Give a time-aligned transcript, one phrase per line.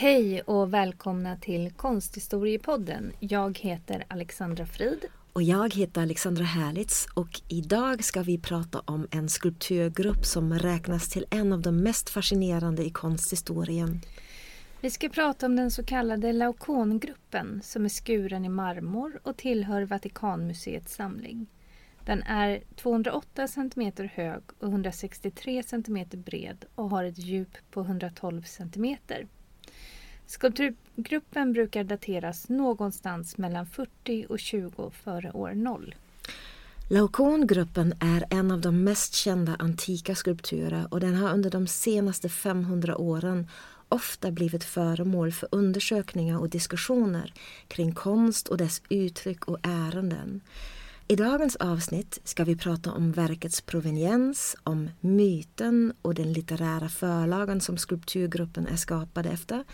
[0.00, 3.12] Hej och välkomna till Konsthistoriepodden.
[3.18, 5.04] Jag heter Alexandra Frid.
[5.32, 11.08] Och jag heter Alexandra Härlitz och idag ska vi prata om en skulpturgrupp som räknas
[11.08, 14.00] till en av de mest fascinerande i konsthistorien.
[14.80, 19.82] Vi ska prata om den så kallade Laokongruppen som är skuren i marmor och tillhör
[19.82, 21.46] Vatikanmuseets samling.
[22.04, 28.42] Den är 208 cm hög och 163 cm bred och har ett djup på 112
[28.42, 28.96] cm.
[30.30, 35.94] Skulpturgruppen brukar dateras någonstans mellan 40 och 20 före år 0.
[36.90, 42.28] Laokongruppen är en av de mest kända antika skulpturer och den har under de senaste
[42.28, 43.46] 500 åren
[43.88, 47.32] ofta blivit föremål för undersökningar och diskussioner
[47.68, 50.40] kring konst och dess uttryck och ärenden.
[51.10, 57.60] I dagens avsnitt ska vi prata om verkets proveniens, om myten och den litterära förlagan
[57.60, 59.64] som skulpturgruppen är skapad efter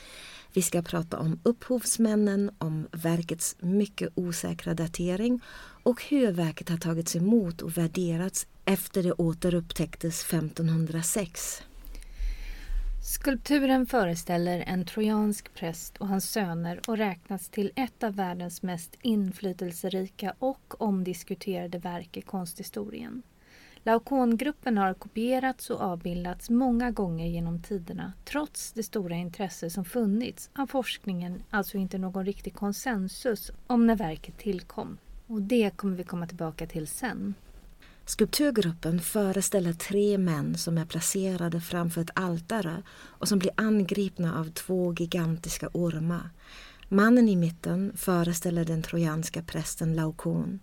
[0.52, 5.40] vi ska prata om upphovsmännen, om verkets mycket osäkra datering
[5.82, 11.62] och hur verket har tagits emot och värderats efter det återupptäcktes 1506.
[13.08, 18.96] Skulpturen föreställer en trojansk präst och hans söner och räknas till ett av världens mest
[19.02, 23.22] inflytelserika och omdiskuterade verk i konsthistorien.
[23.82, 28.12] Laokongruppen har kopierats och avbildats många gånger genom tiderna.
[28.24, 33.96] Trots det stora intresse som funnits av forskningen alltså inte någon riktig konsensus om när
[33.96, 34.98] verket tillkom.
[35.26, 37.34] Och det kommer vi komma tillbaka till sen.
[38.08, 44.50] Skulpturgruppen föreställer tre män som är placerade framför ett altare och som blir angripna av
[44.50, 46.30] två gigantiska ormar.
[46.88, 50.60] Mannen i mitten föreställer den trojanska prästen Laokon.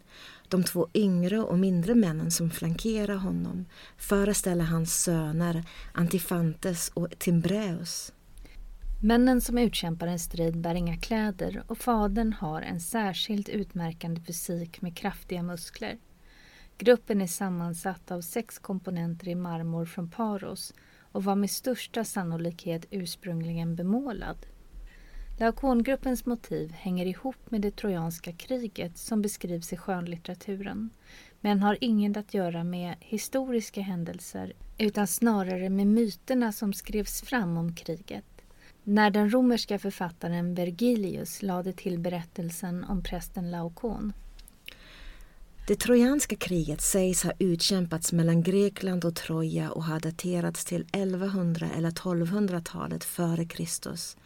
[0.48, 3.66] De två yngre och mindre männen som flankerar honom
[3.98, 8.14] föreställer hans söner Antifantes och Timbreus.
[9.02, 14.82] Männen som utkämpar en strid bär inga kläder och fadern har en särskilt utmärkande fysik
[14.82, 15.98] med kraftiga muskler.
[16.78, 20.74] Gruppen är sammansatt av sex komponenter i marmor från Paros
[21.12, 24.38] och var med största sannolikhet ursprungligen bemålad.
[25.40, 30.90] Laokongruppens motiv hänger ihop med det trojanska kriget som beskrivs i skönlitteraturen
[31.42, 37.58] men har inget att göra med historiska händelser utan snarare med myterna som skrevs fram
[37.58, 38.26] om kriget.
[38.84, 44.14] När den romerska författaren Vergilius lade till berättelsen om prästen Laokon.
[45.68, 51.68] Det trojanska kriget sägs ha utkämpats mellan Grekland och Troja och har daterats till 1100
[51.78, 54.18] eller 1200-talet före Kristus.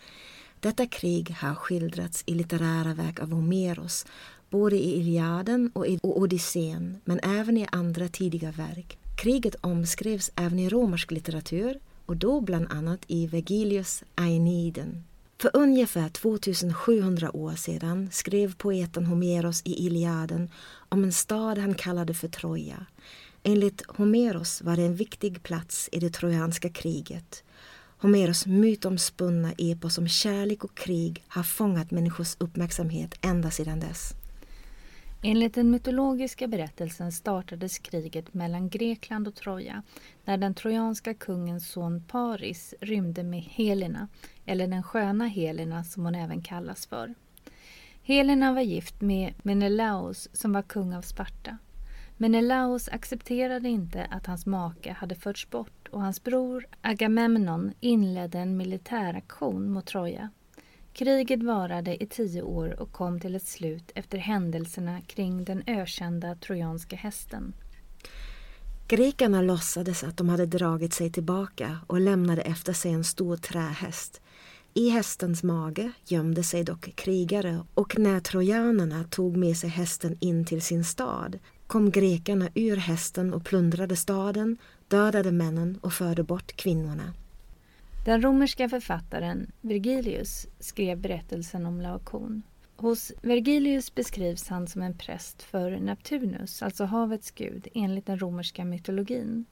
[0.59, 4.05] Detta krig har skildrats i litterära verk av Homeros,
[4.49, 8.97] både i Iliaden och i Odysseen, men även i andra tidiga verk.
[9.17, 15.03] Kriget omskrevs även i romersk litteratur och då bland annat i Vergilius Aeneiden.
[15.41, 20.49] För ungefär 2700 år sedan skrev poeten Homeros i Iliaden
[20.89, 22.85] om en stad han kallade för Troja.
[23.43, 27.43] Enligt Homeros var det en viktig plats i det trojanska kriget
[27.99, 34.13] Homeros mytomspunna epos om kärlek och krig har fångat människors uppmärksamhet ända sedan dess.
[35.29, 39.83] Enligt den mytologiska berättelsen startades kriget mellan Grekland och Troja
[40.25, 44.07] när den trojanska kungens son Paris rymde med Helena,
[44.45, 47.13] eller den sköna Helena som hon även kallas för.
[48.03, 51.57] Helena var gift med Menelaos som var kung av Sparta.
[52.17, 58.57] Menelaos accepterade inte att hans make hade förts bort och hans bror Agamemnon inledde en
[58.57, 60.29] militäraktion mot Troja.
[60.97, 66.35] Kriget varade i tio år och kom till ett slut efter händelserna kring den ökända
[66.35, 67.53] trojanska hästen.
[68.87, 74.21] Grekerna låtsades att de hade dragit sig tillbaka och lämnade efter sig en stor trähäst.
[74.73, 80.45] I hästens mage gömde sig dock krigare och när trojanerna tog med sig hästen in
[80.45, 84.57] till sin stad kom grekerna ur hästen och plundrade staden,
[84.87, 87.13] dödade männen och förde bort kvinnorna.
[88.07, 92.43] Den romerska författaren Vergilius skrev berättelsen om Laokon.
[92.75, 98.65] Hos Vergilius beskrivs han som en präst för Neptunus, alltså havets gud, enligt den romerska
[98.65, 99.45] mytologin.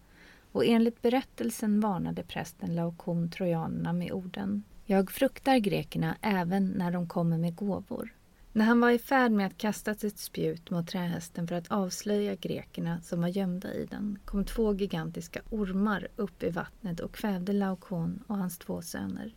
[0.52, 7.08] Och enligt berättelsen varnade prästen Laokon trojanerna med orden Jag fruktar grekerna även när de
[7.08, 8.14] kommer med gåvor.
[8.56, 12.36] När han var i färd med att kasta sitt spjut mot trähästen för att avslöja
[12.36, 17.54] grekerna som var gömda i den kom två gigantiska ormar upp i vattnet och kvävde
[17.54, 19.36] Laokon och hans två söner.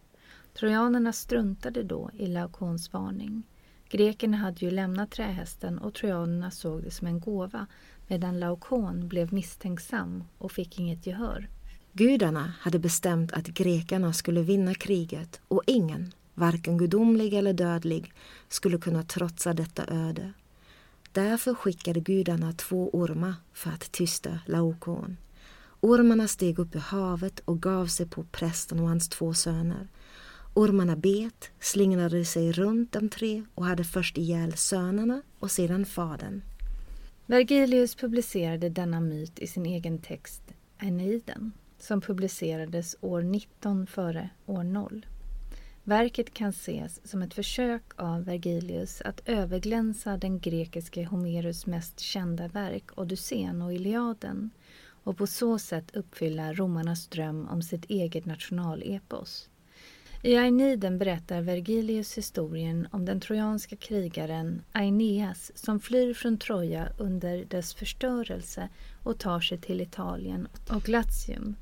[0.58, 3.42] Trojanerna struntade då i Laokons varning.
[3.88, 7.66] Grekerna hade ju lämnat trähästen och trojanerna såg det som en gåva
[8.06, 11.48] medan Laokon blev misstänksam och fick inget gehör.
[11.92, 18.12] Gudarna hade bestämt att grekerna skulle vinna kriget och ingen, varken gudomlig eller dödlig,
[18.49, 20.32] skulle kunna trotsa detta öde.
[21.12, 25.17] Därför skickade gudarna två ormar för att tysta Laokon.
[25.81, 29.88] Ormarna steg upp i havet och gav sig på prästen och hans två söner.
[30.55, 36.43] Ormarna bet, slingrade sig runt de tre och hade först ihjäl sönerna och sedan fadern.
[37.26, 40.43] Vergilius publicerade denna myt i sin egen text
[40.79, 45.06] Aeneiden som publicerades år 19 före år 0.
[45.88, 52.49] Verket kan ses som ett försök av Vergilius att överglänsa den grekiske Homerus mest kända
[52.49, 54.50] verk Odysseen och Iliaden
[55.05, 59.49] och på så sätt uppfylla romarnas dröm om sitt eget nationalepos.
[60.23, 67.44] I Aeniden berättar Vergilius historien om den trojanska krigaren Aeneas som flyr från Troja under
[67.44, 68.69] dess förstörelse
[69.02, 71.56] och tar sig till Italien och Latium.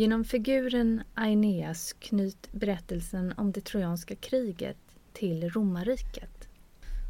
[0.00, 4.76] Genom figuren Aeneas knyt berättelsen om det trojanska kriget
[5.12, 6.48] till romarriket.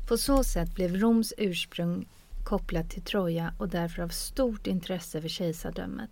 [0.08, 2.08] På så sätt blev Roms ursprung
[2.44, 6.10] kopplat till Troja och därför av stort intresse för kejsardömet.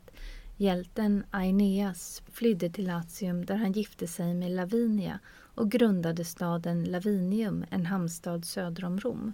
[0.57, 5.19] Hjälten Aeneas flydde till Latium där han gifte sig med Lavinia
[5.55, 9.33] och grundade staden Lavinium, en hamnstad söder om Rom.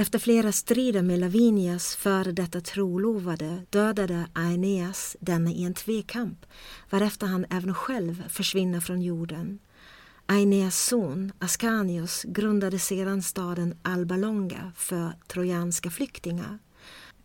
[0.00, 6.46] Efter flera strider med Lavinias före detta trolovade dödade Aeneas denne i en tvekamp
[6.90, 9.58] varefter han även själv försvinner från jorden.
[10.26, 16.58] Aeneas son Ascanius grundade sedan staden Alba Longa för trojanska flyktingar.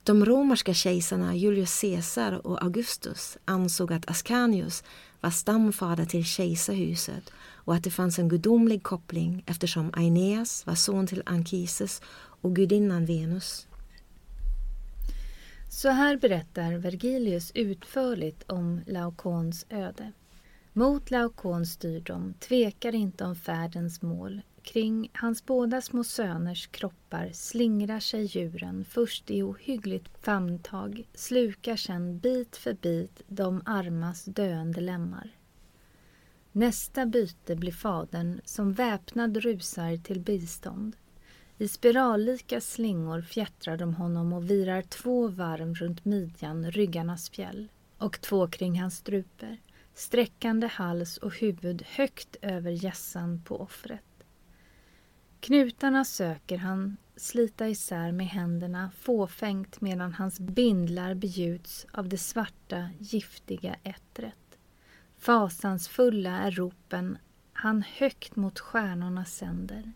[0.03, 4.83] De romerska kejsarna Julius Caesar och Augustus ansåg att Ascanius
[5.21, 7.31] var stamfader till kejsarhuset
[7.65, 12.01] och att det fanns en gudomlig koppling eftersom Aeneas var son till Anchises
[12.45, 13.67] och gudinnan Venus.
[15.69, 20.11] Så här berättar Vergilius utförligt om Laokons öde.
[20.73, 24.41] Mot Laokons styrdom tvekar inte om färdens mål.
[24.63, 32.19] Kring hans båda små söners kroppar slingrar sig djuren först i ohyggligt famntag, slukar sedan
[32.19, 35.31] bit för bit de armas döende lemmar.
[36.51, 40.95] Nästa byte blir fadern som väpnad rusar till bistånd.
[41.57, 47.67] I spirallika slingor fjättrar de honom och virar två varv runt midjan, ryggarnas fjäll,
[47.97, 49.57] och två kring hans struper,
[49.93, 54.03] sträckande hals och huvud högt över gässan på offret.
[55.39, 62.89] Knutarna söker han slita isär med händerna fåfängt medan hans bindlar begjuts av det svarta,
[62.99, 64.59] giftiga ettret.
[65.17, 67.17] Fasansfulla är ropen
[67.53, 69.93] han högt mot stjärnorna sänder.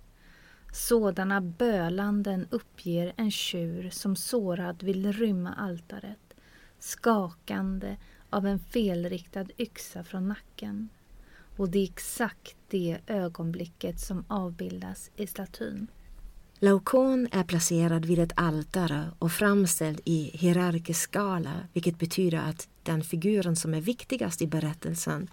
[0.72, 6.34] Sådana bölanden uppger en tjur som sårad vill rymma altaret,
[6.80, 7.98] skakande
[8.30, 10.90] av en felriktad yxa från nacken.
[11.58, 15.88] Och det är exakt det ögonblicket som avbildas i statyn.
[16.60, 23.04] Laokon är placerad vid ett altare och framställd i hierarkisk skala vilket betyder att den
[23.04, 25.30] figuren som är viktigast i berättelsen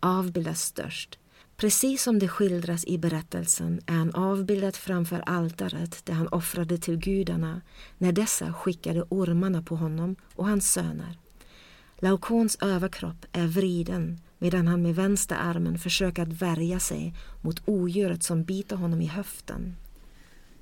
[0.00, 1.18] avbildas störst
[1.60, 6.96] Precis som det skildras i berättelsen är han avbildad framför altaret där han offrade till
[6.96, 7.60] gudarna
[7.98, 11.18] när dessa skickade ormarna på honom och hans söner.
[11.98, 18.22] Laokons överkropp är vriden medan han med vänster armen försöker att värja sig mot odjuret
[18.22, 19.76] som biter honom i höften.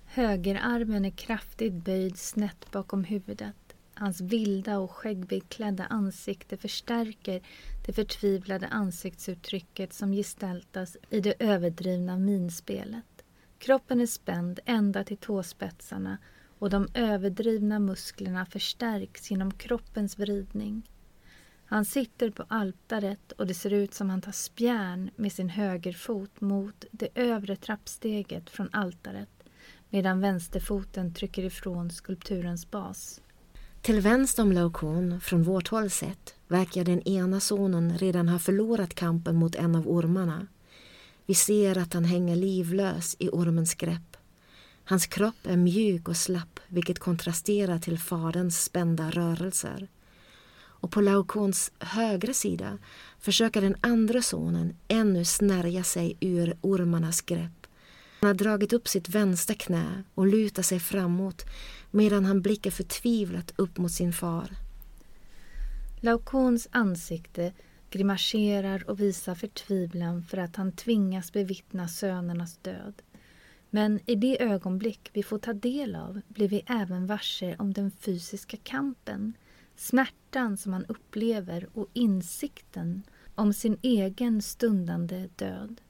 [0.07, 3.68] Högerarmen är kraftigt böjd snett bakom huvudet.
[3.99, 7.43] Hans vilda och skäggbeklädda ansikte förstärker
[7.87, 13.25] det förtvivlade ansiktsuttrycket som gestaltas i det överdrivna minspelet.
[13.59, 16.19] Kroppen är spänd ända till tåspetsarna
[16.59, 20.91] och de överdrivna musklerna förstärks genom kroppens vridning.
[21.65, 26.41] Han sitter på altaret och det ser ut som han tar spjärn med sin högerfot
[26.41, 29.45] mot det övre trappsteget från altaret
[29.89, 33.21] medan vänsterfoten trycker ifrån skulpturens bas.
[33.89, 38.95] Till vänster om Laokon, från vårt håll sett, verkar den ena sonen redan ha förlorat
[38.95, 40.47] kampen mot en av ormarna.
[41.27, 44.17] Vi ser att han hänger livlös i ormens grepp.
[44.85, 49.89] Hans kropp är mjuk och slapp, vilket kontrasterar till faderns spända rörelser.
[50.59, 52.79] Och på Laokons högra sida
[53.19, 57.58] försöker den andra sonen ännu snärja sig ur ormarnas grepp.
[58.21, 61.45] Han har dragit upp sitt vänstra knä och lutar sig framåt
[61.91, 64.51] medan han blickar förtvivlat upp mot sin far.
[66.01, 67.53] Laukons ansikte
[67.91, 73.03] grimaserar och visar förtvivlan för att han tvingas bevittna sönernas död.
[73.71, 77.91] Men i det ögonblick vi får ta del av blir vi även varse om den
[77.91, 79.33] fysiska kampen,
[79.77, 83.03] smärtan som han upplever och insikten
[83.35, 85.81] om sin egen stundande död.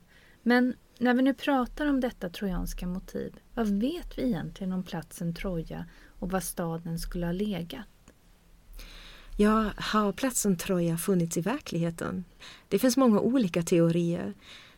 [0.43, 5.35] Men när vi nu pratar om detta trojanska motiv, vad vet vi egentligen om platsen
[5.35, 5.87] Troja
[6.19, 7.89] och var staden skulle ha legat?
[9.37, 12.25] Ja, har platsen Troja funnits i verkligheten?
[12.69, 14.35] Det finns många olika teorier.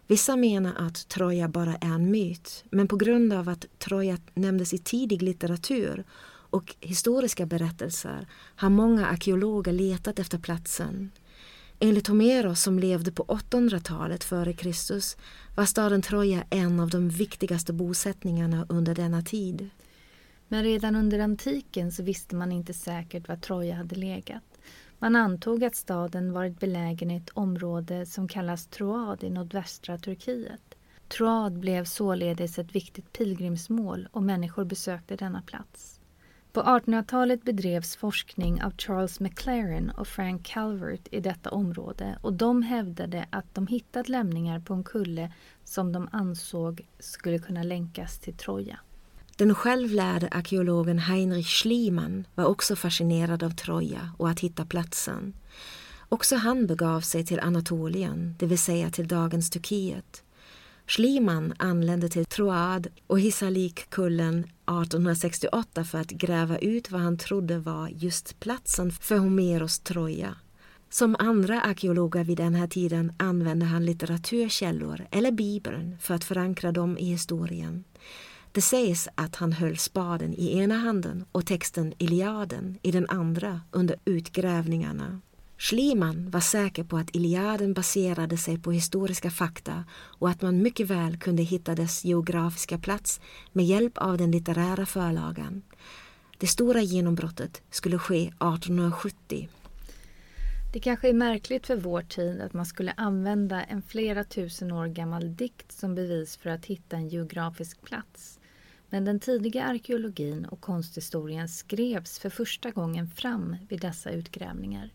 [0.06, 4.74] Vissa menar att Troja bara är en myt, men på grund av att Troja nämndes
[4.74, 6.04] i tidig litteratur
[6.50, 11.10] och historiska berättelser har många arkeologer letat efter platsen.
[11.82, 15.16] Enligt Homeros som levde på 800-talet före Kristus
[15.56, 19.70] var staden Troja en av de viktigaste bosättningarna under denna tid.
[20.48, 24.42] Men redan under antiken så visste man inte säkert var Troja hade legat.
[24.98, 30.74] Man antog att staden varit belägen i ett område som kallas Troad i nordvästra Turkiet.
[31.08, 35.99] Troad blev således ett viktigt pilgrimsmål och människor besökte denna plats.
[36.52, 42.62] På 1800-talet bedrevs forskning av Charles McLaren och Frank Calvert i detta område och de
[42.62, 45.32] hävdade att de hittat lämningar på en kulle
[45.64, 48.78] som de ansåg skulle kunna länkas till Troja.
[49.36, 55.34] Den självlärde arkeologen Heinrich Schliemann var också fascinerad av Troja och att hitta platsen.
[56.08, 60.24] Också han begav sig till Anatolien, det vill säga till dagens Turkiet.
[60.86, 67.88] Schliemann anlände till Troad och Hisarlikkullen 1868 för att gräva ut vad han trodde var
[67.88, 70.36] just platsen för Homeros Troja.
[70.90, 76.72] Som andra arkeologer vid den här tiden använde han litteraturkällor eller Bibeln för att förankra
[76.72, 77.84] dem i historien.
[78.52, 83.60] Det sägs att han höll spaden i ena handen och texten Iliaden i den andra
[83.70, 85.20] under utgrävningarna.
[85.62, 90.86] Schliemann var säker på att Iliaden baserade sig på historiska fakta och att man mycket
[90.86, 93.20] väl kunde hitta dess geografiska plats
[93.52, 95.62] med hjälp av den litterära förlagan.
[96.38, 99.48] Det stora genombrottet skulle ske 1870.
[100.72, 104.86] Det kanske är märkligt för vår tid att man skulle använda en flera tusen år
[104.86, 108.40] gammal dikt som bevis för att hitta en geografisk plats.
[108.90, 114.90] Men den tidiga arkeologin och konsthistorien skrevs för första gången fram vid dessa utgrävningar.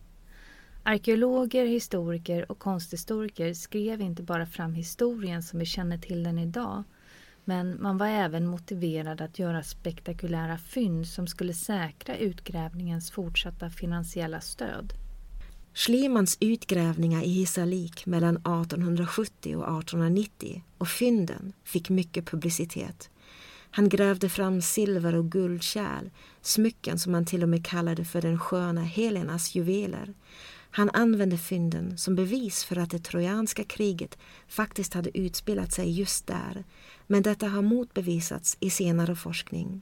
[0.88, 6.84] Arkeologer, historiker och konsthistoriker skrev inte bara fram historien som vi känner till den idag,
[7.46, 14.42] men man var även motiverad att göra spektakulära fynd som skulle säkra utgrävningens fortsatta finansiella
[14.42, 14.94] stöd.
[15.74, 23.10] Schliemans utgrävningar i Hisarlik mellan 1870 och 1890 och fynden fick mycket publicitet.
[23.72, 26.10] Han grävde fram silver och guldkärl,
[26.42, 30.14] smycken som han till och med kallade för den sköna Helenas juveler.
[30.76, 34.18] Han använde fynden som bevis för att det trojanska kriget
[34.48, 36.64] faktiskt hade utspelat sig just där,
[37.08, 39.82] men detta har motbevisats i senare forskning.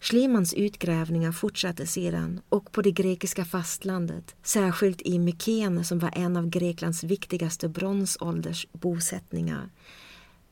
[0.00, 6.36] Schliemans utgrävningar fortsatte sedan och på det grekiska fastlandet, särskilt i Mykene som var en
[6.36, 9.70] av Greklands viktigaste bronsålders bosättningar.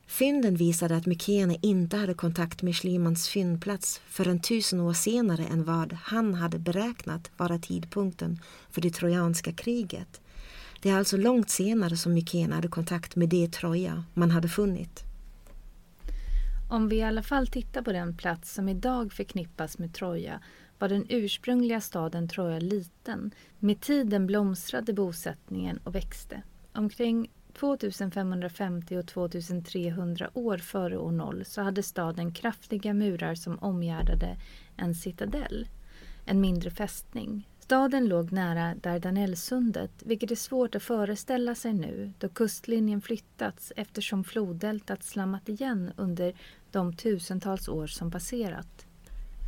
[0.07, 5.63] Fynden visade att Mykene inte hade kontakt med Schliemans fyndplats förrän tusen år senare än
[5.63, 8.39] vad han hade beräknat vara tidpunkten
[8.71, 10.21] för det trojanska kriget.
[10.81, 15.03] Det är alltså långt senare som Mykene hade kontakt med det Troja man hade funnit.
[16.69, 20.39] Om vi i alla fall tittar på den plats som idag förknippas med Troja
[20.79, 23.31] var den ursprungliga staden Troja liten.
[23.59, 26.41] Med tiden blomstrade bosättningen och växte.
[26.73, 34.37] Omkring 2550 och 2300 år före år 0 så hade staden kraftiga murar som omgärdade
[34.77, 35.67] en citadell,
[36.25, 37.47] en mindre fästning.
[37.59, 44.23] Staden låg nära Dardanellsundet, vilket är svårt att föreställa sig nu då kustlinjen flyttats eftersom
[44.23, 46.33] floddeltat slammat igen under
[46.71, 48.85] de tusentals år som passerat.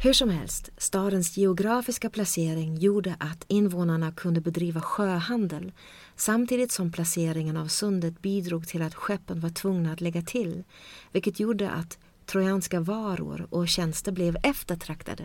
[0.04, 5.72] Hur som helst, stadens geografiska placering gjorde att invånarna kunde bedriva sjöhandel
[6.18, 10.64] samtidigt som placeringen av sundet bidrog till att skeppen var tvungna att lägga till,
[11.12, 15.24] vilket gjorde att trojanska varor och tjänster blev eftertraktade.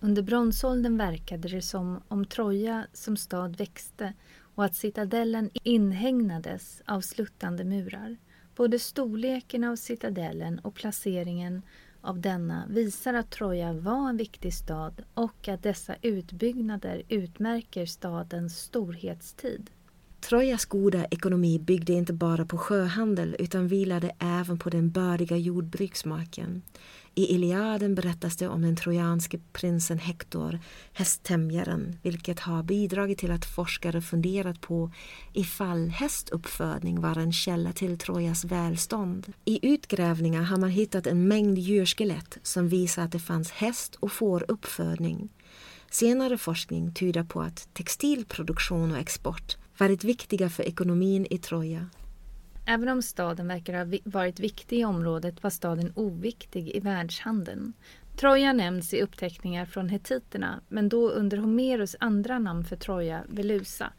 [0.00, 4.12] Under bronsåldern verkade det som om Troja som stad växte
[4.54, 8.16] och att citadellen inhägnades av sluttande murar.
[8.56, 11.62] Både storleken av citadellen och placeringen
[12.00, 18.58] av denna visar att Troja var en viktig stad och att dessa utbyggnader utmärker stadens
[18.58, 19.70] storhetstid.
[20.20, 26.62] Trojas goda ekonomi byggde inte bara på sjöhandel utan vilade även på den bördiga jordbruksmarken.
[27.14, 30.58] I Iliaden berättas det om den trojanske prinsen Hektor,
[30.92, 34.90] hästtämjaren, vilket har bidragit till att forskare funderat på
[35.32, 39.32] ifall hästuppfödning var en källa till Trojas välstånd.
[39.44, 44.12] I utgrävningar har man hittat en mängd djurskelett som visar att det fanns häst och
[44.12, 45.28] fåruppfödning.
[45.90, 51.86] Senare forskning tyder på att textilproduktion och export varit viktiga för ekonomin i Troja.
[52.66, 57.72] Även om staden verkar ha varit viktig i området var staden oviktig i världshandeln.
[58.16, 63.92] Troja nämns i uppteckningar från hetiterna, men då under Homerus andra namn för Troja, Velusa.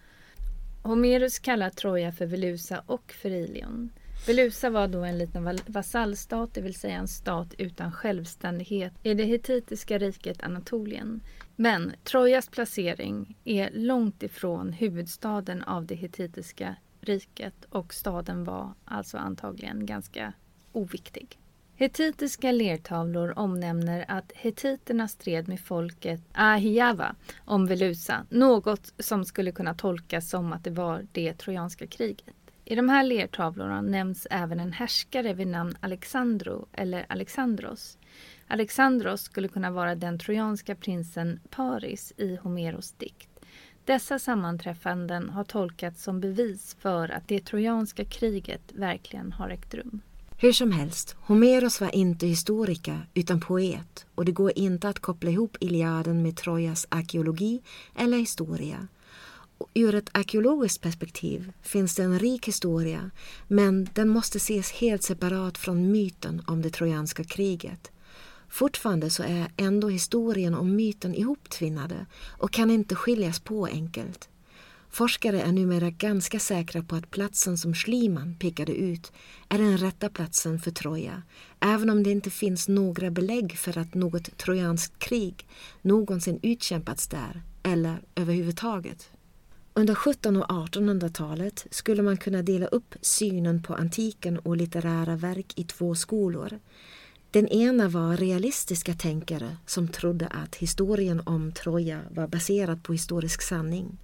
[0.84, 3.90] Homerus kallar Troja för Velusa och för Ilion.
[4.26, 9.24] Belusa var då en liten vasallstat, det vill säga en stat utan självständighet i det
[9.24, 11.22] hittitiska riket Anatolien.
[11.56, 19.18] Men Trojas placering är långt ifrån huvudstaden av det hittitiska riket och staden var alltså
[19.18, 20.34] antagligen ganska
[20.72, 21.40] oviktig.
[21.76, 29.74] Hetitiska lertavlor omnämner att hetiterna stred med folket Ahiava om Velusa, något som skulle kunna
[29.74, 32.36] tolkas som att det var det trojanska kriget.
[32.72, 37.98] I de här lertavlorna nämns även en härskare vid namn Alexandro eller Alexandros.
[38.48, 43.30] Alexandros skulle kunna vara den trojanska prinsen Paris i Homeros dikt.
[43.86, 50.02] Dessa sammanträffanden har tolkats som bevis för att det trojanska kriget verkligen har ägt rum.
[50.38, 55.30] Hur som helst, Homeros var inte historiker utan poet och det går inte att koppla
[55.30, 57.62] ihop Iliaden med Trojas arkeologi
[57.96, 58.88] eller historia.
[59.74, 63.12] Ur ett arkeologiskt perspektiv finns det en rik historia
[63.48, 67.92] men den måste ses helt separat från myten om det trojanska kriget.
[68.50, 74.30] Fortfarande så är ändå historien och myten ihoptvinnade och kan inte skiljas på enkelt.
[74.90, 79.12] Forskare är numera ganska säkra på att platsen som Schliemann pekade ut
[79.50, 81.22] är den rätta platsen för Troja,
[81.60, 85.48] även om det inte finns några belägg för att något trojanskt krig
[85.82, 89.10] någonsin utkämpats där, eller överhuvudtaget.
[89.80, 95.54] Under 1700 och 1800-talet skulle man kunna dela upp synen på antiken och litterära verk
[95.56, 96.60] i två skolor.
[97.32, 103.42] Den ena var realistiska tänkare som trodde att historien om Troja var baserad på historisk
[103.42, 103.98] sanning.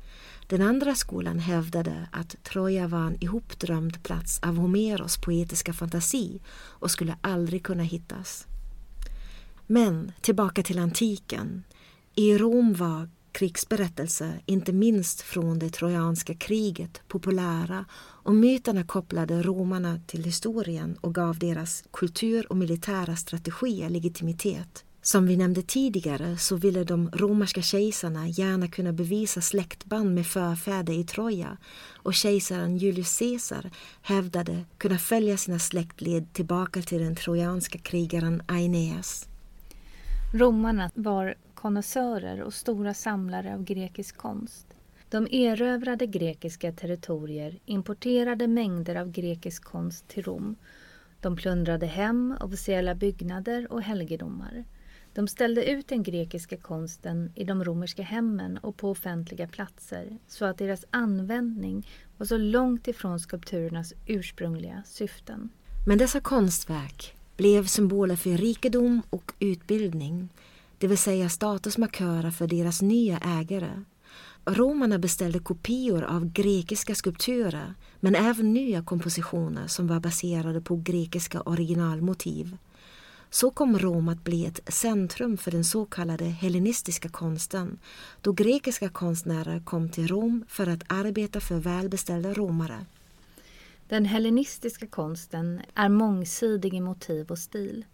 [0.48, 6.92] Den andra skolan hävdade att Troja var en ihopdrömd plats av Homeros poetiska fantasi och
[6.92, 8.48] skulle aldrig kunna hittas.
[9.68, 11.64] Men tillbaka till antiken.
[12.16, 20.00] I Rom var krigsberättelser, inte minst från det trojanska kriget, populära och myterna kopplade romarna
[20.08, 24.86] till historien och gav deras kultur och militära strategier legitimitet.
[25.02, 30.94] Som vi nämnde tidigare så ville de romerska kejsarna gärna kunna bevisa släktband med förfäder
[30.94, 31.58] i Troja
[31.94, 33.72] och kejsaren Julius Caesar
[34.02, 39.28] hävdade kunna följa sina släktled tillbaka till den trojanska krigaren Aeneas.
[40.34, 44.68] Romarna var konnässörer och stora samlare av grekisk konst.
[45.10, 50.56] De erövrade grekiska territorier, importerade mängder av grekisk konst till Rom.
[51.22, 54.64] De plundrade hem, officiella byggnader och helgedomar.
[55.14, 60.46] De ställde ut den grekiska konsten i de romerska hemmen och på offentliga platser så
[60.46, 65.50] att deras användning var så långt ifrån skulpturernas ursprungliga syften.
[65.88, 70.30] Men dessa konstverk blev symboler för rikedom och utbildning
[70.86, 73.84] det vill säga statusmarkörer för deras nya ägare.
[74.46, 81.42] Romarna beställde kopior av grekiska skulpturer men även nya kompositioner som var baserade på grekiska
[81.42, 82.58] originalmotiv.
[83.30, 87.80] Så kom Rom att bli ett centrum för den så kallade hellenistiska konsten
[88.22, 92.86] då grekiska konstnärer kom till Rom för att arbeta för välbeställda romare.
[93.88, 97.86] Den hellenistiska konsten är mångsidig i motiv och stil.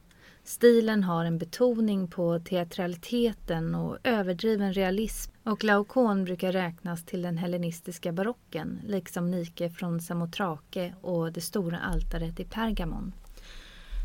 [0.43, 7.37] Stilen har en betoning på teatraliteten och överdriven realism och Laokon brukar räknas till den
[7.37, 13.13] hellenistiska barocken liksom Nike från Samotrake och det stora altaret i Pergamon.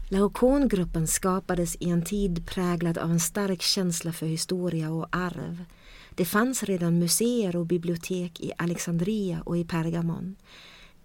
[0.08, 5.64] Laokongruppen skapades i en tid präglad av en stark känsla för historia och arv.
[6.14, 10.36] Det fanns redan museer och bibliotek i Alexandria och i Pergamon.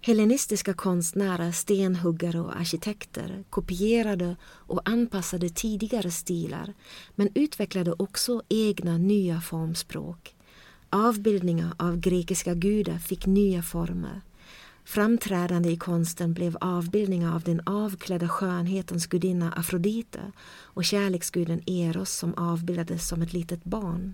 [0.04, 6.74] Hellenistiska konstnärer, stenhuggare och arkitekter kopierade och anpassade tidigare stilar
[7.16, 10.36] men utvecklade också egna nya formspråk.
[10.90, 14.22] Avbildningar av grekiska gudar fick nya former.
[14.86, 22.34] Framträdande i konsten blev avbildningar av den avklädda skönhetens gudinna Afrodite och kärleksguden Eros som
[22.34, 24.14] avbildades som ett litet barn.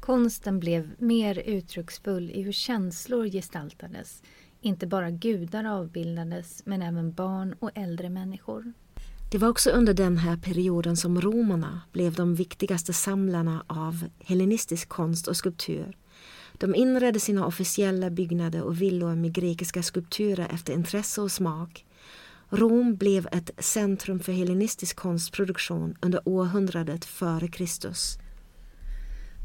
[0.00, 4.22] Konsten blev mer uttrycksfull i hur känslor gestaltades.
[4.66, 8.72] Inte bara gudar avbildades, men även barn och äldre människor.
[9.30, 14.88] Det var också under den här perioden som romarna blev de viktigaste samlarna av hellenistisk
[14.88, 15.96] konst och skulptur.
[16.52, 21.84] De inredde sina officiella byggnader och villor med grekiska skulpturer efter intresse och smak.
[22.50, 28.18] Rom blev ett centrum för hellenistisk konstproduktion under århundradet före Kristus.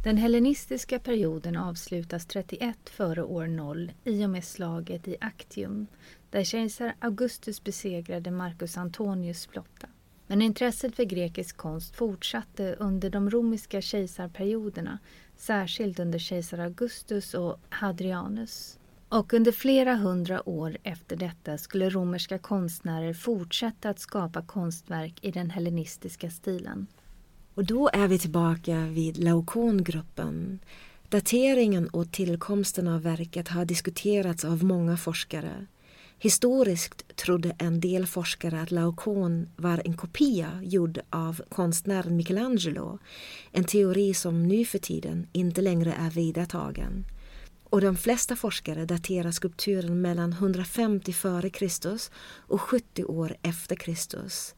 [0.03, 5.87] Den hellenistiska perioden avslutas 31 före år 0 i och med slaget i Actium
[6.29, 9.87] där kejsar Augustus besegrade Marcus Antonius flotta.
[10.27, 14.99] Men intresset för grekisk konst fortsatte under de romerska kejsarperioderna,
[15.37, 18.79] särskilt under kejsar Augustus och Hadrianus.
[19.09, 25.31] Och under flera hundra år efter detta skulle romerska konstnärer fortsätta att skapa konstverk i
[25.31, 26.87] den hellenistiska stilen.
[27.55, 30.59] Och då är vi tillbaka vid Laokongruppen.
[31.09, 35.65] Dateringen och tillkomsten av verket har diskuterats av många forskare.
[36.19, 42.99] Historiskt trodde en del forskare att Laokon var en kopia gjord av konstnären Michelangelo,
[43.51, 47.05] en teori som nu för tiden inte längre är vedertagen.
[47.63, 51.97] Och de flesta forskare daterar skulpturen mellan 150 f.Kr.
[52.47, 54.55] och 70 år efter Kristus.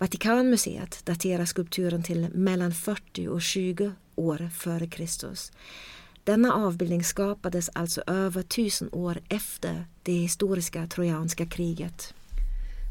[0.00, 5.52] Vatikanmuseet daterar skulpturen till mellan 40 och 20 år före Kristus.
[6.24, 12.14] Denna avbildning skapades alltså över tusen år efter det historiska trojanska kriget.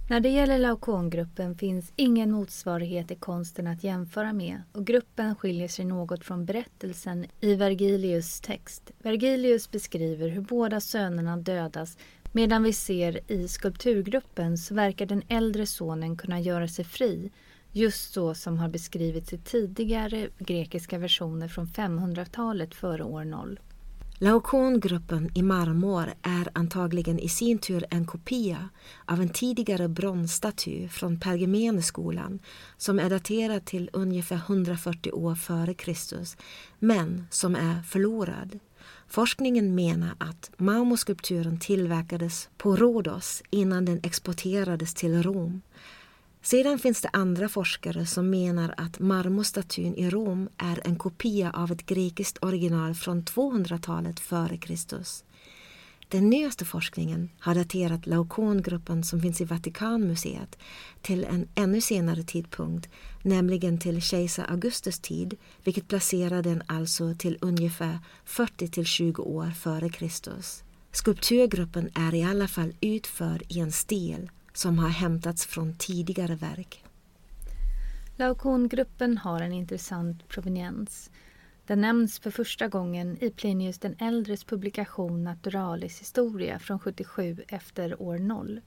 [0.09, 5.67] När det gäller Laokongruppen finns ingen motsvarighet i konsten att jämföra med och gruppen skiljer
[5.67, 8.91] sig något från berättelsen i Vergilius text.
[8.99, 11.97] Vergilius beskriver hur båda sönerna dödas
[12.31, 17.31] medan vi ser i skulpturgruppen så verkar den äldre sonen kunna göra sig fri
[17.71, 23.59] just så som har beskrivits i tidigare grekiska versioner från 500-talet före år 0.
[24.21, 28.69] Laokongruppen i marmor är antagligen i sin tur en kopia
[29.05, 32.39] av en tidigare bronsstaty från Pergameneskolan
[32.77, 36.37] som är daterad till ungefär 140 år före Kristus
[36.79, 38.59] men som är förlorad.
[39.09, 45.61] Forskningen menar att marmorskulpturen tillverkades på Rhodos innan den exporterades till Rom.
[46.41, 51.71] Sedan finns det andra forskare som menar att marmorstatyn i Rom är en kopia av
[51.71, 55.23] ett grekiskt original från 200-talet före Kristus.
[56.11, 60.57] Den nyaste forskningen har daterat Laokongruppen som finns i Vatikanmuseet
[61.01, 62.89] till en ännu senare tidpunkt,
[63.23, 69.51] nämligen till kejsar Augustus tid, vilket placerar den alltså till ungefär 40 till 20 år
[69.51, 70.63] före Kristus.
[70.91, 76.83] Skulpturgruppen är i alla fall utförd i en stil som har hämtats från tidigare verk.
[78.15, 81.09] Laokongruppen har en intressant proveniens.
[81.69, 88.01] Den nämns för första gången i Plinius den äldres publikation Naturalis Historia från 77 efter
[88.01, 88.61] år 0.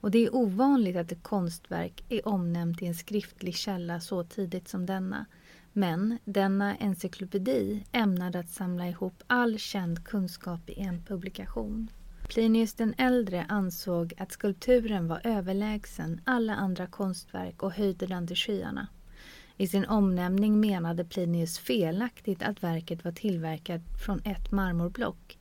[0.00, 4.68] Och det är ovanligt att ett konstverk är omnämnt i en skriftlig källa så tidigt
[4.68, 5.26] som denna.
[5.72, 11.88] Men denna encyklopedi ämnade att samla ihop all känd kunskap i en publikation.
[12.28, 18.36] Plinius den äldre ansåg att skulpturen var överlägsen alla andra konstverk och höjde den till
[18.36, 18.88] skyarna.
[19.58, 25.38] I sin omnämning menade Plinius felaktigt att verket var tillverkat från ett marmorblock.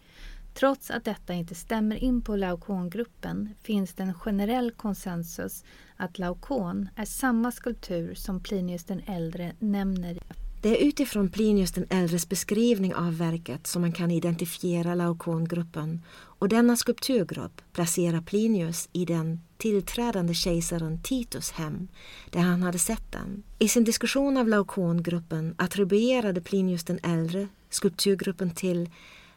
[0.53, 5.63] Trots att detta inte stämmer in på Laokongruppen finns det en generell konsensus
[5.95, 10.19] att Laokon är samma skulptur som Plinius den äldre nämner
[10.65, 16.49] det är utifrån Plinius den äldres beskrivning av verket som man kan identifiera Laokongruppen och
[16.49, 21.87] denna skulpturgrupp placerar Plinius i den tillträdande kejsaren Titus hem
[22.29, 23.43] där han hade sett den.
[23.59, 28.89] I sin diskussion av Laokongruppen attribuerade Plinius den äldre skulpturgruppen till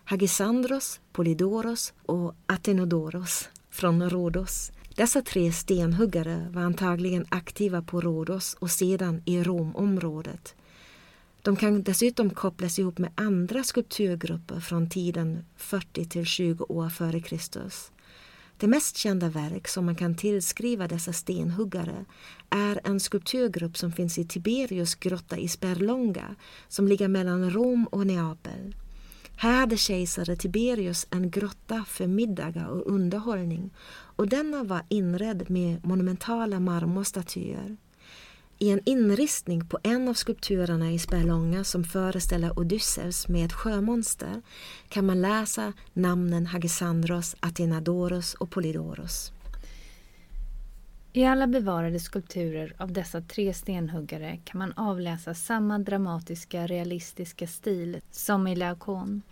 [0.04, 4.72] Hagisandros, Polydoros och Athenodoros från Rhodos.
[4.94, 10.54] Dessa tre stenhuggare var antagligen aktiva på Rhodos och sedan i Romområdet.
[11.48, 17.20] De kan dessutom kopplas ihop med andra skulpturgrupper från tiden 40 till 20 år före
[17.20, 17.92] Kristus.
[18.56, 22.04] Det mest kända verk som man kan tillskriva dessa stenhuggare
[22.50, 26.34] är en skulpturgrupp som finns i Tiberius grotta i Sperlonga
[26.68, 28.76] som ligger mellan Rom och Neapel.
[29.36, 35.86] Här hade kejsare Tiberius en grotta för middagar och underhållning och denna var inredd med
[35.86, 37.76] monumentala marmorstatyer.
[38.60, 44.42] I en inristning på en av skulpturerna i Spelånga som föreställer Odysseus med ett sjömonster
[44.88, 49.32] kan man läsa namnen Hagisandros, Athenadoros och Polydoros.
[51.12, 58.00] I alla bevarade skulpturer av dessa tre stenhuggare kan man avläsa samma dramatiska, realistiska stil
[58.10, 59.22] som i Laokon.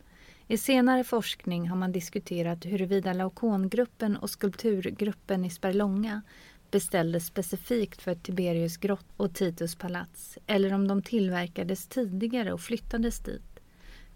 [0.48, 6.22] I senare forskning har man diskuterat huruvida Laokongruppen och skulpturgruppen i Sperlonga
[6.70, 13.18] beställdes specifikt för Tiberius grott och Titus palats eller om de tillverkades tidigare och flyttades
[13.18, 13.60] dit.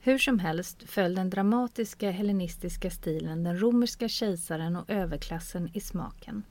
[0.00, 6.42] Hur som helst föll den dramatiska hellenistiska stilen den romerska kejsaren och överklassen i smaken.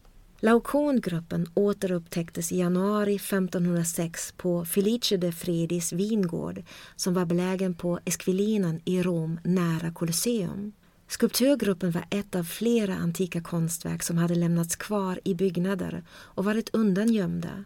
[0.42, 6.64] Laokongruppen återupptäcktes i januari 1506 på Felice de Fredis vingård
[6.96, 10.72] som var belägen på Esquilinen i Rom nära Colosseum.
[11.10, 16.70] Skulpturgruppen var ett av flera antika konstverk som hade lämnats kvar i byggnader och varit
[16.70, 17.66] undangömda.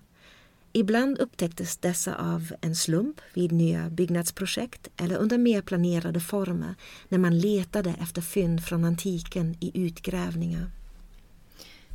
[0.71, 6.75] Ibland upptäcktes dessa av en slump vid nya byggnadsprojekt eller under mer planerade former
[7.09, 10.71] när man letade efter fynd från antiken i utgrävningar.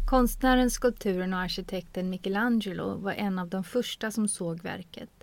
[0.08, 5.17] Konstnären, skulpturen och arkitekten Michelangelo var en av de första som såg verket.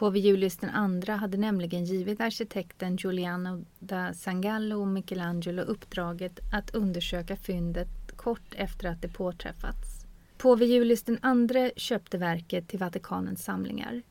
[0.00, 7.36] Påve Julius II hade nämligen givit arkitekten Giuliano da Sangallo och Michelangelo uppdraget att undersöka
[7.36, 10.06] fyndet kort efter att det påträffats.
[10.38, 14.02] Påve Julius II köpte verket till Vatikanens samlingar.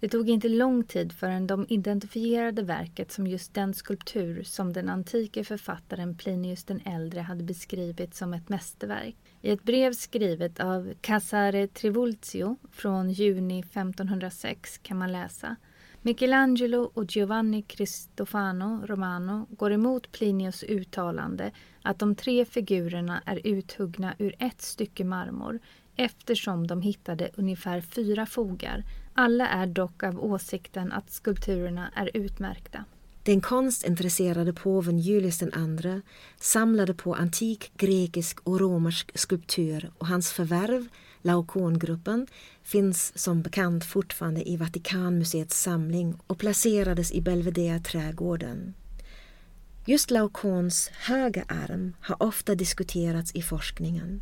[0.00, 4.88] Det tog inte lång tid förrän de identifierade verket som just den skulptur som den
[4.88, 9.16] antike författaren Plinius den äldre hade beskrivit som ett mästerverk.
[9.46, 15.56] I ett brev skrivet av Casare Trivulzio från juni 1506 kan man läsa
[16.02, 21.50] Michelangelo och Giovanni Cristofano Romano går emot Plinius uttalande
[21.82, 25.58] att de tre figurerna är uthuggna ur ett stycke marmor
[25.96, 28.84] eftersom de hittade ungefär fyra fogar.
[29.14, 32.84] Alla är dock av åsikten att skulpturerna är utmärkta.
[33.26, 36.00] Den konstintresserade påven Julius II
[36.40, 40.88] samlade på antik grekisk och romersk skulptur och hans förvärv,
[41.22, 42.26] Laokongruppen,
[42.62, 48.74] finns som bekant fortfarande i Vatikanmuseets samling och placerades i Belvedere-trädgården.
[49.86, 54.20] Just Laokons höga arm har ofta diskuterats i forskningen.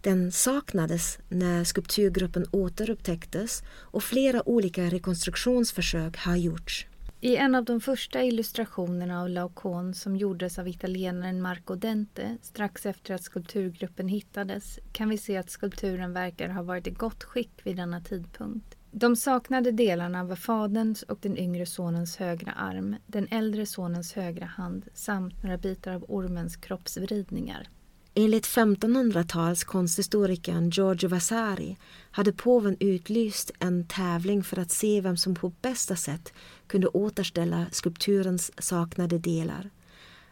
[0.00, 6.86] Den saknades när skulpturgruppen återupptäcktes och flera olika rekonstruktionsförsök har gjorts.
[7.24, 12.86] I en av de första illustrationerna av Laocoon som gjordes av italienaren Marco Dente strax
[12.86, 17.60] efter att skulpturgruppen hittades kan vi se att skulpturen verkar ha varit i gott skick
[17.64, 18.76] vid denna tidpunkt.
[18.90, 24.46] De saknade delarna var faderns och den yngre sonens högra arm, den äldre sonens högra
[24.46, 27.68] hand samt några bitar av ormens kroppsvridningar.
[28.14, 31.76] Enligt 1500-tals konsthistorikern Giorgio Vasari
[32.10, 36.32] hade påven utlyst en tävling för att se vem som på bästa sätt
[36.66, 39.70] kunde återställa skulpturens saknade delar.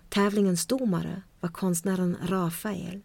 [0.09, 3.01] Tävlingens domare var konstnären Rafael.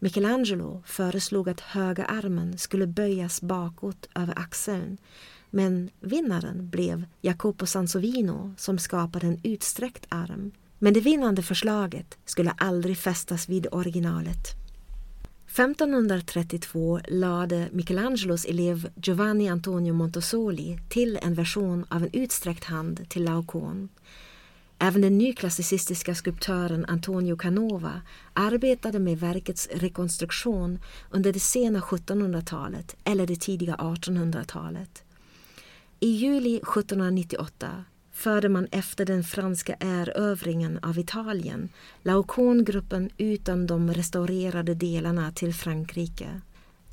[0.00, 4.98] Michelangelo föreslog att höga armen skulle böjas bakåt över axeln
[5.50, 12.50] men vinnaren blev Jacopo Sansovino som skapade en utsträckt arm men det vinnande förslaget skulle
[12.50, 14.56] aldrig fästas vid originalet.
[15.46, 23.24] 1532 lade Michelangelos elev Giovanni Antonio Montosoli till en version av en utsträckt hand till
[23.24, 23.88] Laocoon.
[24.78, 30.78] Även den nyklassicistiska skulptören Antonio Canova arbetade med verkets rekonstruktion
[31.10, 35.02] under det sena 1700-talet eller det tidiga 1800-talet.
[36.00, 37.84] I juli 1798
[38.16, 41.68] förde man efter den franska erövringen av Italien
[42.02, 46.40] Laocoon-gruppen utan de restaurerade delarna till Frankrike.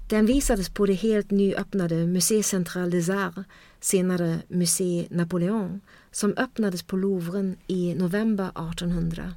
[0.10, 3.48] Den visades på det helt nyöppnade Musée Central des Arts,
[3.80, 5.82] senare Musée Napoléon,
[6.12, 9.34] som öppnades på Louvren i november 1800.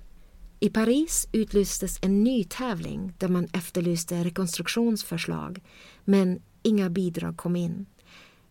[0.60, 5.62] I Paris utlystes en ny tävling där man efterlyste rekonstruktionsförslag,
[6.04, 7.86] men inga bidrag kom in.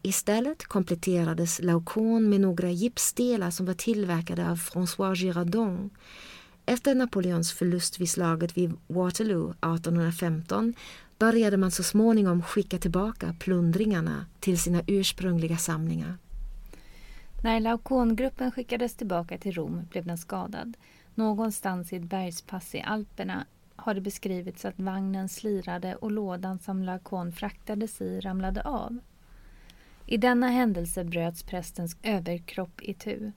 [0.05, 5.89] Istället kompletterades Laocoon med några gipsdelar som var tillverkade av François Girardon.
[6.65, 10.73] Efter Napoleons förlust vid slaget vid Waterloo 1815
[11.19, 16.17] började man så småningom skicka tillbaka plundringarna till sina ursprungliga samlingar.
[17.43, 20.77] När Laocoon-gruppen skickades tillbaka till Rom blev den skadad.
[21.15, 26.83] Någonstans i ett bergspass i Alperna har det beskrivits att vagnen slirade och lådan som
[26.83, 28.99] Laocoon fraktades i ramlade av.
[30.07, 33.31] I denna händelse bröts prästens överkropp i tu.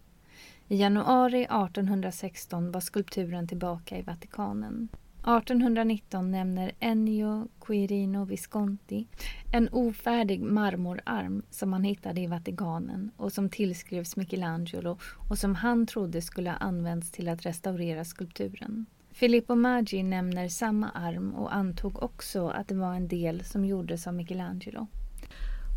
[0.69, 4.89] I januari 1816 var skulpturen tillbaka i Vatikanen.
[5.19, 9.07] 1819 nämner Ennio Quirino Visconti
[9.53, 15.87] en ofärdig marmorarm som han hittade i Vatikanen och som tillskrevs Michelangelo och som han
[15.87, 18.87] trodde skulle ha använts till att restaurera skulpturen.
[19.11, 24.07] Filippo Maggi nämner samma arm och antog också att det var en del som gjordes
[24.07, 24.87] av Michelangelo.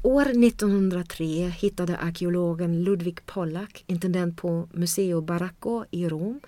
[0.04, 6.40] År 1903 hittade arkeologen Ludwig Pollack, intendent på Museo Baracco i Rom,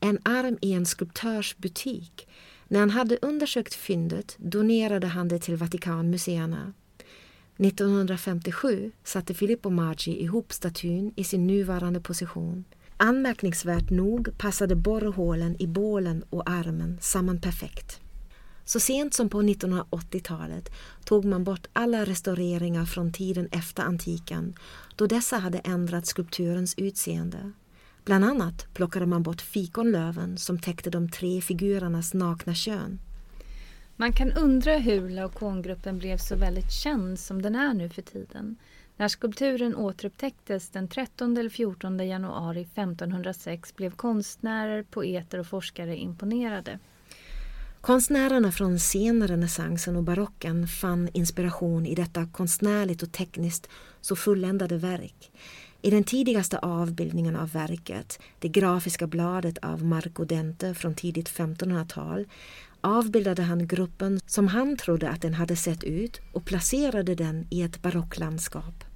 [0.00, 2.28] en arm i en skulptörs butik.
[2.68, 6.72] När han hade undersökt fyndet donerade han det till Vatikanmuseerna.
[7.56, 12.64] 1957 satte Filippo Maggi ihop statyn i sin nuvarande position.
[12.96, 18.00] Anmärkningsvärt nog passade borrhålen i bålen och armen samman perfekt.
[18.70, 20.70] Så sent som på 1980-talet
[21.04, 24.54] tog man bort alla restaureringar från tiden efter antiken
[24.96, 27.52] då dessa hade ändrat skulpturens utseende.
[28.04, 32.98] Bland annat plockade man bort fikonlöven som täckte de tre figurernas nakna kön.
[33.96, 38.56] Man kan undra hur Laokongruppen blev så väldigt känd som den är nu för tiden.
[38.96, 46.78] När skulpturen återupptäcktes den 13 eller 14 januari 1506 blev konstnärer, poeter och forskare imponerade.
[47.80, 53.68] Konstnärerna från senrenässansen och barocken fann inspiration i detta konstnärligt och tekniskt
[54.00, 55.30] så fulländade verk.
[55.82, 62.26] I den tidigaste avbildningen av verket, det grafiska bladet av Marco Dente från tidigt 1500-tal,
[62.80, 67.62] avbildade han gruppen som han trodde att den hade sett ut och placerade den i
[67.62, 68.89] ett barocklandskap.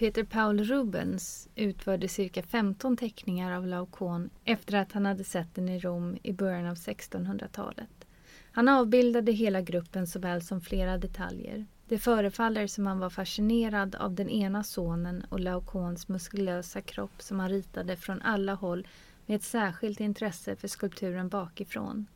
[0.00, 5.68] Peter Paul Rubens utförde cirka 15 teckningar av Laocoon efter att han hade sett den
[5.68, 8.06] i Rom i början av 1600-talet.
[8.52, 11.66] Han avbildade hela gruppen såväl som flera detaljer.
[11.88, 17.40] Det förefaller som han var fascinerad av den ena sonen och Laocoons muskulösa kropp som
[17.40, 18.86] han ritade från alla håll
[19.26, 22.06] med ett särskilt intresse för skulpturen bakifrån.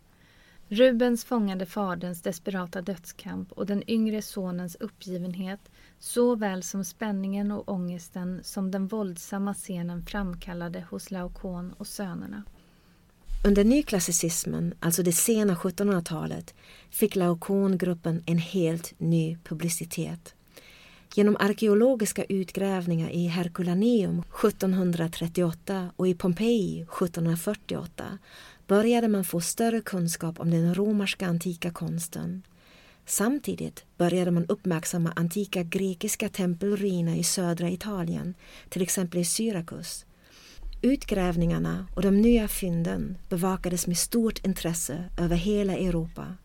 [0.68, 5.70] Rubens fångade faderns desperata dödskamp och den yngre sonens uppgivenhet
[6.04, 12.42] såväl som spänningen och ångesten som den våldsamma scenen framkallade hos Laokon och sönerna.
[13.46, 16.54] Under nyklassicismen, alltså det sena 1700-talet,
[16.90, 20.34] fick Laocoon-gruppen en helt ny publicitet.
[21.14, 28.18] Genom arkeologiska utgrävningar i Herculaneum 1738 och i Pompeji 1748
[28.66, 32.42] började man få större kunskap om den romerska antika konsten.
[33.06, 38.34] Samtidigt började man uppmärksamma antika grekiska tempelruiner i södra Italien,
[38.68, 40.06] till exempel i Syrakus.
[40.82, 46.36] Utgrävningarna och de nya fynden bevakades med stort intresse över hela Europa.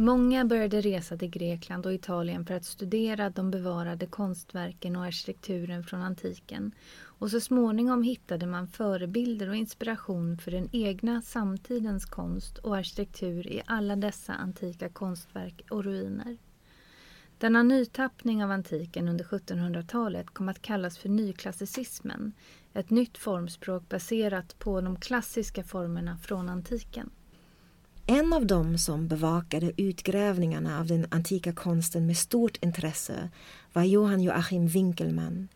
[0.00, 5.84] Många började resa till Grekland och Italien för att studera de bevarade konstverken och arkitekturen
[5.84, 12.58] från antiken och så småningom hittade man förebilder och inspiration för den egna samtidens konst
[12.58, 16.36] och arkitektur i alla dessa antika konstverk och ruiner.
[17.38, 22.32] Denna nytappning av antiken under 1700-talet kom att kallas för nyklassicismen,
[22.72, 27.10] ett nytt formspråk baserat på de klassiska formerna från antiken.
[28.10, 33.30] En av dem som bevakade utgrävningarna av den antika konsten med stort intresse
[33.72, 35.48] var Johann Joachim Winkelmann.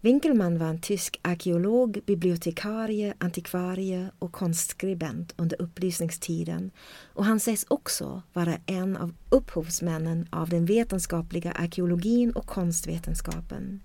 [0.00, 6.70] Winkelmann var en tysk arkeolog, bibliotekarie, antikvarie och konstskribent under upplysningstiden
[7.14, 13.80] och han sägs också vara en av upphovsmännen av den vetenskapliga arkeologin och konstvetenskapen.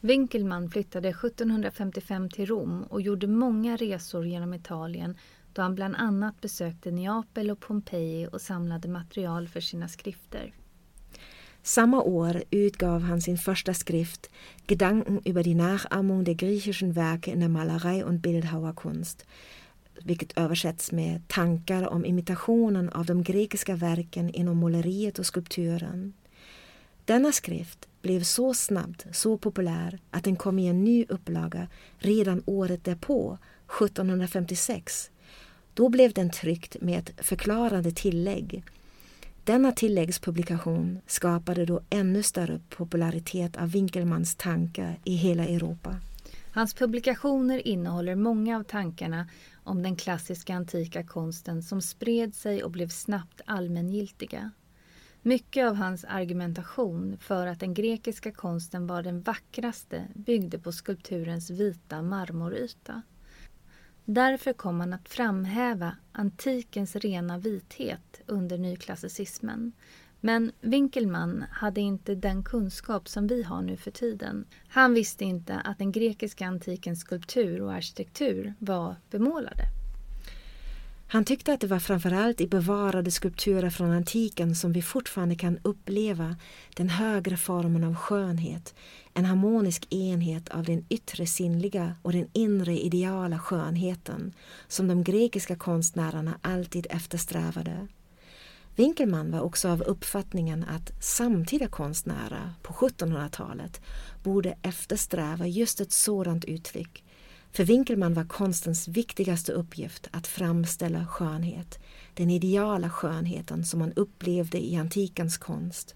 [0.00, 5.16] Winkelmann flyttade 1755 till Rom och gjorde många resor genom Italien
[5.58, 10.52] då han bland annat besökte Neapel och Pompeji och samlade material för sina skrifter.
[11.62, 14.30] Samma år utgav han sin första skrift
[14.68, 19.26] Gedanken über die Nachahmung der griechischen Werke in der Malerei und Bildhauerkunst
[20.04, 26.12] vilket översätts med tankar om imitationen av de grekiska verken inom måleriet och skulpturen.
[27.04, 31.68] Denna skrift blev så snabbt så populär att den kom i en ny upplaga
[31.98, 33.38] redan året därpå,
[33.82, 35.10] 1756.
[35.78, 38.64] Då blev den tryckt med ett förklarande tillägg
[39.48, 45.96] denna tilläggspublikation skapade då ännu större popularitet av Winkelmans tankar i hela Europa.
[46.52, 49.28] Hans publikationer innehåller många av tankarna
[49.64, 54.50] om den klassiska antika konsten som spred sig och blev snabbt allmängiltiga.
[55.22, 61.50] Mycket av hans argumentation för att den grekiska konsten var den vackraste byggde på skulpturens
[61.50, 63.02] vita marmoryta.
[64.10, 69.72] Därför kom han att framhäva antikens rena vithet under nyklassicismen.
[70.20, 74.44] Men Winkelmann hade inte den kunskap som vi har nu för tiden.
[74.68, 79.77] Han visste inte att den grekiska antikens skulptur och arkitektur var bemålade.
[81.10, 85.58] Han tyckte att det var framförallt i bevarade skulpturer från antiken som vi fortfarande kan
[85.62, 86.36] uppleva
[86.76, 88.74] den högre formen av skönhet,
[89.14, 94.32] en harmonisk enhet av den yttre sinnliga och den inre ideala skönheten
[94.68, 97.88] som de grekiska konstnärerna alltid eftersträvade.
[98.76, 103.80] Winkelmann var också av uppfattningen att samtida konstnärer på 1700-talet
[104.22, 107.04] borde eftersträva just ett sådant uttryck
[107.58, 111.78] för Winkelmann var konstens viktigaste uppgift att framställa skönhet,
[112.14, 115.94] den ideala skönheten som man upplevde i antikens konst.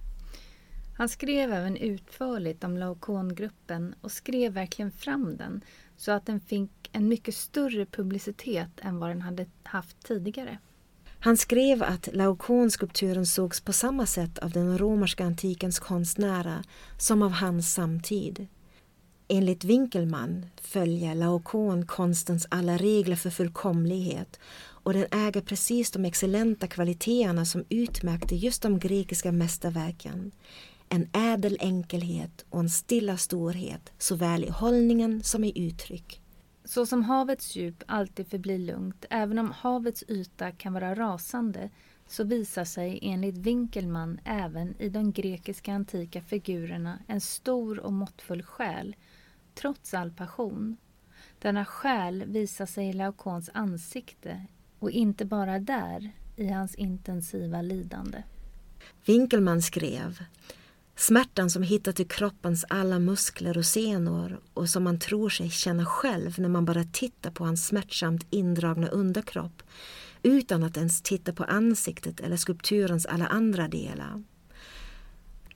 [0.98, 5.64] Han skrev även utförligt om Laokongruppen och skrev verkligen fram den
[5.96, 10.58] så att den fick en mycket större publicitet än vad den hade haft tidigare.
[11.18, 16.62] Han skrev att Laokonskulpturen sågs på samma sätt av den romerska antikens konstnärer
[16.98, 18.46] som av hans samtid.
[19.35, 26.66] Enligt Winkelmann följer Laokon konstens alla regler för fullkomlighet och den äger precis de excellenta
[26.66, 30.33] kvaliteterna som utmärkte just de grekiska mästerverken.
[30.89, 36.20] En ädel enkelhet och en stilla storhet såväl i hållningen som i uttryck.
[36.64, 41.70] Så som havets djup alltid förblir lugnt, även om havets yta kan vara rasande,
[42.09, 48.43] så visar sig enligt Winkelmann även i de grekiska antika figurerna en stor och måttfull
[48.43, 48.97] själ
[49.55, 50.76] trots all passion.
[51.38, 54.46] Denna själ visar sig i Laokons ansikte
[54.78, 58.22] och inte bara där, i hans intensiva lidande.
[59.05, 60.18] Winkelmann skrev
[60.96, 65.84] Smärtan som hittar till kroppens alla muskler och senor och som man tror sig känna
[65.84, 69.62] själv när man bara tittar på hans smärtsamt indragna underkropp
[70.22, 74.22] utan att ens titta på ansiktet eller skulpturens alla andra delar.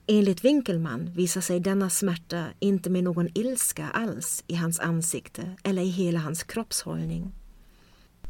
[0.09, 5.83] Enligt Winkelmann visar sig denna smärta inte med någon ilska alls i hans ansikte eller
[5.83, 7.33] i hela hans kroppshållning.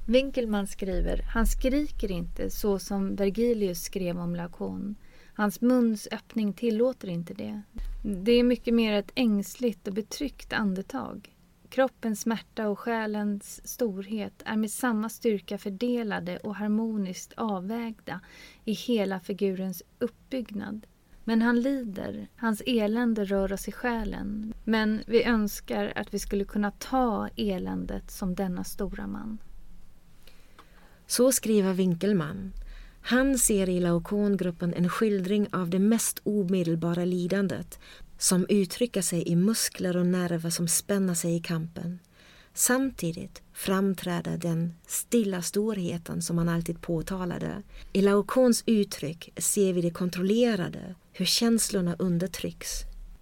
[0.06, 4.96] Winkelmann skriver, han skriker inte så som Vergilius skrev om Lacan.
[5.34, 7.62] Hans muns öppning tillåter inte det.
[8.02, 11.36] Det är mycket mer ett ängsligt och betryckt andetag.
[11.68, 18.20] Kroppens smärta och själens storhet är med samma styrka fördelade och harmoniskt avvägda
[18.64, 20.86] i hela figurens uppbyggnad.
[21.28, 24.54] Men han lider, hans elände rör oss i själen.
[24.64, 29.38] Men vi önskar att vi skulle kunna ta eländet som denna stora man.
[31.06, 32.52] Så skriver Winkelmann.
[33.00, 37.78] Han ser i Laokongruppen en skildring av det mest omedelbara lidandet
[38.18, 41.98] som uttrycker sig i muskler och nerver som spänner sig i kampen.
[42.58, 47.62] Samtidigt framträder den stilla storheten som han alltid påtalade.
[47.92, 52.68] I Laokons uttryck ser vi det kontrollerade, hur känslorna undertrycks.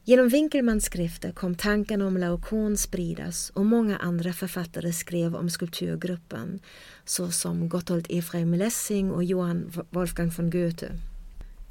[0.04, 6.60] Genom Winkelmans skrifter kom tanken om Laokon spridas och många andra författare skrev om skulpturgruppen
[7.04, 10.92] såsom Gotthold Ephraim Lessing och Johann Wolfgang von Goethe.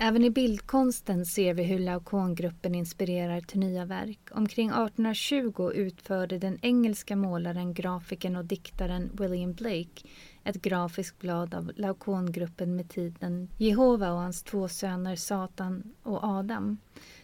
[0.06, 4.20] Även i bildkonsten ser vi hur Laokongruppen inspirerar till nya verk.
[4.32, 10.08] Omkring 1820 utförde den engelska målaren, grafikern och diktaren William Blake
[10.44, 16.78] ett grafiskt blad av Laokongruppen med titeln Jehova och hans två söner Satan och Adam.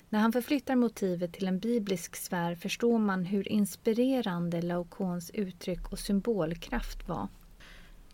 [0.10, 6.00] När han förflyttar motivet till en biblisk sfär förstår man hur inspirerande Laokons uttryck och
[6.00, 7.28] symbolkraft var.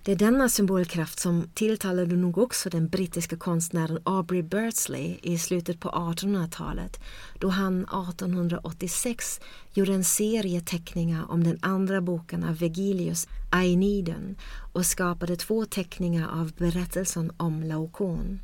[0.05, 5.79] Det är denna symbolkraft som tilltalade nog också den brittiska konstnären Aubrey Beardsley i slutet
[5.79, 6.99] på 1800-talet
[7.39, 9.39] då han 1886
[9.73, 14.35] gjorde en serie teckningar om den andra boken av Vergilius, Aeneiden
[14.73, 18.39] och skapade två teckningar av berättelsen om Laokon.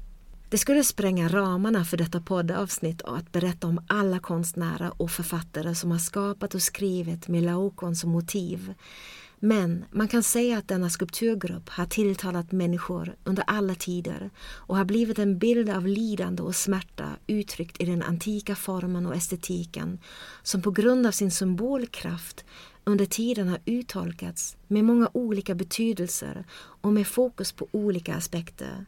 [0.49, 5.75] Det skulle spränga ramarna för detta poddavsnitt och att berätta om alla konstnärer och författare
[5.75, 8.73] som har skapat och skrivit med Laokon som motiv.
[9.43, 14.85] Men man kan säga att denna skulpturgrupp har tilltalat människor under alla tider och har
[14.85, 19.99] blivit en bild av lidande och smärta uttryckt i den antika formen och estetiken
[20.43, 22.45] som på grund av sin symbolkraft
[22.83, 28.85] under tiden har uttolkats med många olika betydelser och med fokus på olika aspekter.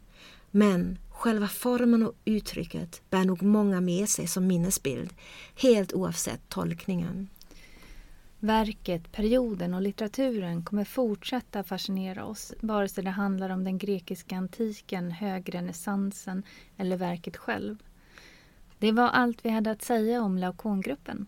[0.51, 5.13] Men själva formen och uttrycket bär nog många med sig som minnesbild,
[5.55, 7.29] helt oavsett tolkningen.
[8.43, 14.35] Verket, perioden och litteraturen kommer fortsätta fascinera oss vare sig det handlar om den grekiska
[14.35, 16.43] antiken, högrenässansen
[16.77, 17.77] eller verket själv.
[18.77, 21.25] Det var allt vi hade att säga om Laokongruppen.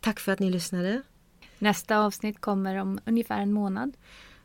[0.00, 1.02] Tack för att ni lyssnade.
[1.58, 3.96] Nästa avsnitt kommer om ungefär en månad.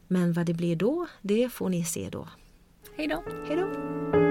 [0.08, 2.28] Men vad det blir då, det får ni se då.
[2.98, 3.24] Hej då!
[3.48, 4.23] Hej då!